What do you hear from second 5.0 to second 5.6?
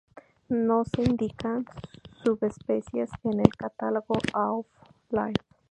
Life.